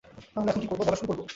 [0.35, 1.21] তাহলে, এখন কি করব, বলা শুরু করব?